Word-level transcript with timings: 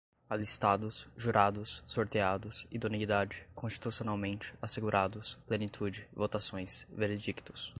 alistados, 0.27 1.07
jurados, 1.15 1.83
sorteados, 1.85 2.65
idoneidade, 2.71 3.47
constitucionalmente, 3.53 4.51
assegurados, 4.59 5.37
plenitude, 5.45 6.07
votações, 6.11 6.87
veredictos 6.89 7.69